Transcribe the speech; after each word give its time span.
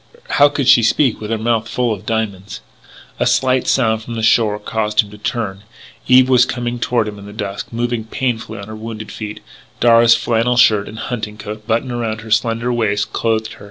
How 0.41 0.49
could 0.49 0.67
she 0.67 0.81
speak 0.81 1.21
with 1.21 1.29
her 1.29 1.37
mouth 1.37 1.69
full 1.69 1.93
of 1.93 2.07
diamonds? 2.07 2.61
A 3.19 3.27
slight 3.27 3.67
sound 3.67 4.01
from 4.01 4.15
the 4.15 4.23
shore 4.23 4.57
caused 4.57 5.01
him 5.01 5.11
to 5.11 5.17
turn. 5.19 5.61
Eve 6.07 6.27
was 6.27 6.43
coming 6.43 6.79
toward 6.79 7.07
him 7.07 7.19
in 7.19 7.27
the 7.27 7.31
dusk, 7.31 7.67
moving 7.71 8.05
painfully 8.05 8.57
on 8.57 8.67
her 8.67 8.75
wounded 8.75 9.11
feet. 9.11 9.41
Darragh's 9.79 10.15
flannel 10.15 10.57
shirt 10.57 10.87
and 10.87 10.97
his 10.97 11.07
hunting 11.09 11.37
coat 11.37 11.67
buttoned 11.67 11.91
around 11.91 12.21
her 12.21 12.31
slender 12.31 12.73
waist 12.73 13.13
clothed 13.13 13.53
her. 13.53 13.59